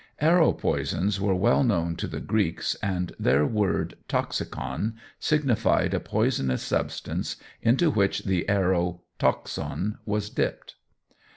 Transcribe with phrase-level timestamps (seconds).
[0.19, 6.63] Arrow poisons were well known to the Greeks and their word "toxicon" signified a poisonous
[6.63, 10.73] substance into which the arrow "toxon" was dipped.